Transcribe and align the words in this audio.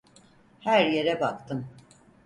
Her 0.59 0.89
yere 0.89 1.19
baktım. 1.19 1.67